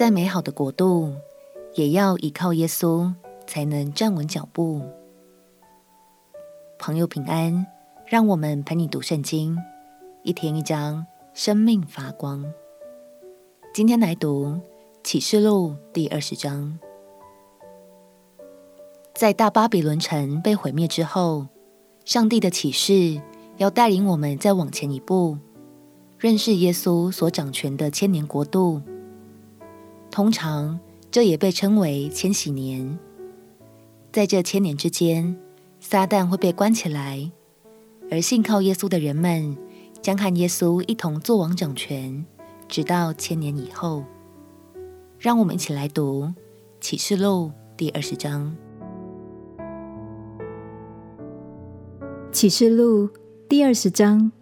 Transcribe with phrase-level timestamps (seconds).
[0.00, 1.12] 再美好的国度，
[1.74, 3.12] 也要依靠耶稣
[3.46, 4.80] 才能站稳脚步。
[6.78, 7.66] 朋友平安，
[8.06, 9.58] 让我们陪你读圣经，
[10.22, 12.50] 一天一章，生命发光。
[13.74, 14.58] 今天来读
[15.04, 16.78] 启示录第二十章。
[19.12, 21.46] 在大巴比伦城被毁灭之后，
[22.06, 23.20] 上帝的启示
[23.58, 25.36] 要带领我们再往前一步，
[26.18, 28.80] 认识耶稣所掌权的千年国度。
[30.10, 30.78] 通常，
[31.10, 32.98] 这也被称为千禧年。
[34.12, 35.36] 在这千年之间，
[35.78, 37.30] 撒旦会被关起来，
[38.10, 39.56] 而信靠耶稣的人们
[40.02, 42.26] 将和耶稣一同作王掌权，
[42.68, 44.04] 直到千年以后。
[45.18, 46.32] 让我们一起来读
[46.80, 48.56] 启示录第二十章。
[52.32, 53.08] 启示录
[53.48, 54.32] 第二十章，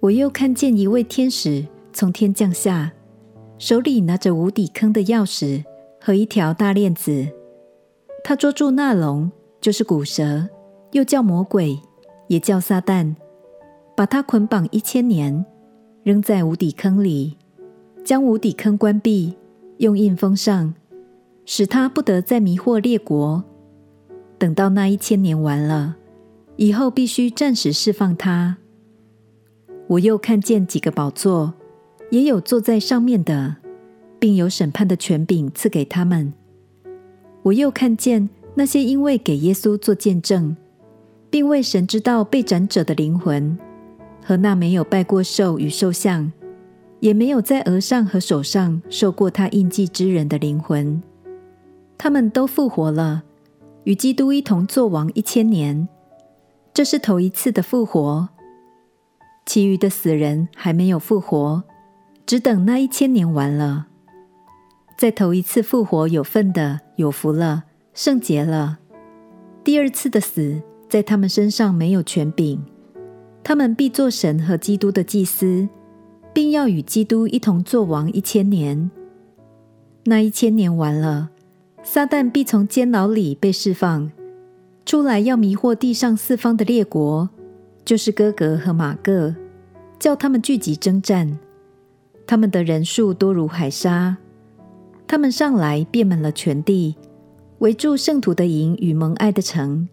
[0.00, 2.92] 我又看见一位天使从天降下，
[3.58, 5.64] 手里拿着无底坑的钥匙
[6.00, 7.26] 和一条大链子。
[8.22, 10.48] 他捉住那龙，就是古蛇，
[10.92, 11.78] 又叫魔鬼，
[12.28, 13.14] 也叫撒旦，
[13.96, 15.44] 把他捆绑一千年，
[16.02, 17.36] 扔在无底坑里，
[18.04, 19.34] 将无底坑关闭，
[19.78, 20.74] 用印封上，
[21.44, 23.42] 使他不得再迷惑列国。
[24.38, 25.96] 等到那一千年完了
[26.56, 28.58] 以后，必须暂时释放他。
[29.86, 31.54] 我又看见几个宝座，
[32.16, 33.56] 也有坐在上面的，
[34.18, 36.32] 并有审判的权柄赐给他们。
[37.42, 40.56] 我又看见那些因为给耶稣做见证，
[41.28, 43.58] 并为神之道被斩者的灵魂，
[44.24, 46.32] 和那没有拜过兽与兽像，
[47.00, 51.02] 也没有在额上和手上受过他印记之人的灵魂，
[51.98, 53.24] 他们都复活了。
[53.84, 55.86] 与基督一同作王一千年，
[56.72, 58.30] 这是头一次的复活。
[59.44, 61.62] 其余的死人还没有复活，
[62.26, 63.86] 只等那一千年完了。
[64.98, 67.64] 在头一次复活有份的，有福了，
[67.94, 68.78] 圣洁了。
[69.62, 72.60] 第二次的死在他们身上没有权柄，
[73.44, 75.68] 他们必做神和基督的祭司，
[76.32, 78.90] 并要与基督一同作王一千年。
[80.04, 81.30] 那一千年完了。
[81.82, 84.10] 撒旦必从监牢里被释放
[84.84, 87.28] 出来，要迷惑地上四方的列国，
[87.84, 89.32] 就是哥格和马各，
[89.96, 91.38] 叫他们聚集征战。
[92.26, 94.16] 他们的人数多如海沙，
[95.06, 96.96] 他们上来遍满了全地，
[97.58, 99.88] 围住圣徒的营与蒙爱的城，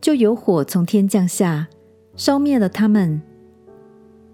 [0.00, 1.68] 就有火从天降下，
[2.16, 3.22] 烧灭了他们。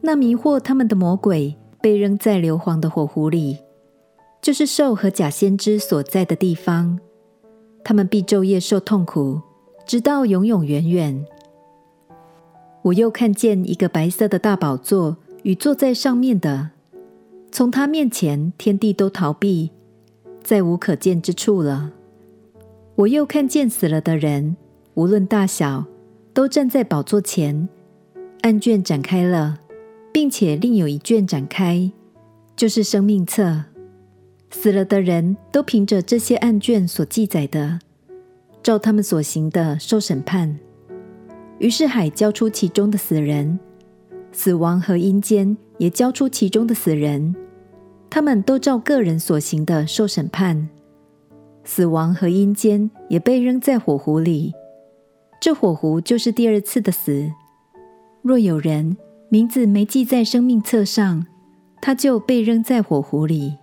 [0.00, 3.58] 那迷惑他们的魔鬼被扔在硫磺的火湖里。
[4.42, 6.98] 就是兽和假先知所在的地方，
[7.82, 9.40] 他们必昼夜受痛苦，
[9.86, 11.24] 直到永永远远。
[12.82, 16.72] 我又看见一个白色的大宝座与坐在上面的，
[17.54, 19.70] 从他面前天地都逃避，
[20.42, 21.92] 再无可见之处了。
[22.96, 24.56] 我又看见死了的人，
[24.94, 25.84] 无论大小，
[26.32, 27.68] 都站在宝座前，
[28.40, 29.60] 案卷展开了，
[30.12, 31.92] 并且另有一卷展开，
[32.56, 33.62] 就是生命册。
[34.50, 37.78] 死了的人都凭着这些案卷所记载的，
[38.64, 40.58] 照他们所行的受审判。
[41.60, 43.60] 于是海交出其中的死人，
[44.32, 47.32] 死亡和阴间也交出其中的死人，
[48.14, 50.68] 他们都照个人所行的受审判。
[51.64, 54.52] 死亡和阴间也被扔在火湖里，
[55.40, 57.28] 这火湖就是第二次的死。
[58.22, 58.96] 若有人
[59.30, 61.26] 名字没记在生命册上，
[61.82, 63.58] 他就被扔在火湖里。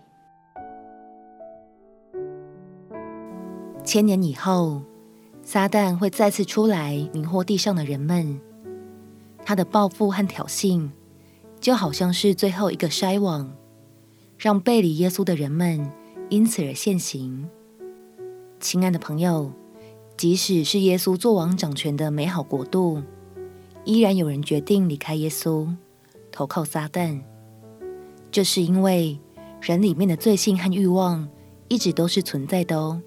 [3.86, 4.82] 千年以后，
[5.42, 8.38] 撒旦会再次出来迷惑地上的人们。
[9.46, 10.90] 他的报复和挑衅，
[11.62, 13.50] 就好像是最后一个筛网，
[14.42, 15.88] 让背离耶稣的人们
[16.32, 17.48] 因此而现形。
[18.60, 19.52] 亲爱的朋友，
[20.18, 23.04] 即使是耶稣作王掌权的美好国度，
[23.86, 25.72] 依然有人决定离开耶稣，
[26.32, 27.22] 投靠撒旦。
[28.32, 29.20] 这是因为
[29.62, 31.30] 人里面的罪性和欲望
[31.68, 33.00] 一直都是存在的哦。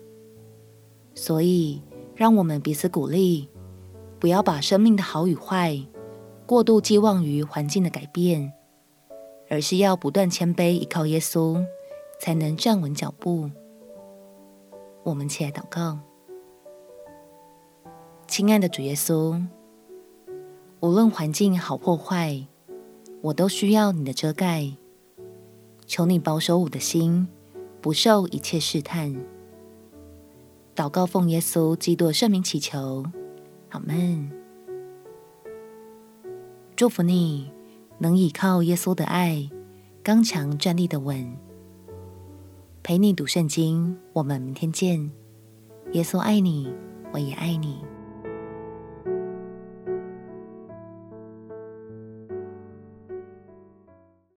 [1.16, 1.82] 所以，
[2.14, 3.48] 让我们彼此鼓励，
[4.20, 5.84] 不要把生命的好与坏
[6.46, 8.52] 过度寄望于环境的改变，
[9.48, 11.64] 而是要不断谦卑，依靠耶稣，
[12.18, 13.50] 才能站稳脚步。
[15.02, 15.98] 我们起来祷告，
[18.26, 19.44] 亲爱的主耶稣，
[20.80, 22.46] 无论环境好或坏，
[23.20, 24.72] 我都需要你的遮盖。
[25.86, 27.28] 求你保守我的心，
[27.82, 29.14] 不受一切试探。
[30.74, 33.04] 祷告奉耶稣基督圣名祈求，
[33.68, 34.30] 阿门。
[36.74, 37.52] 祝福你
[37.98, 39.48] 能依靠耶稣的爱
[40.02, 41.36] 刚强站立的稳。
[42.82, 45.10] 陪你读圣经我们明天见。
[45.92, 46.72] 耶稣爱你
[47.12, 47.93] 我也爱你。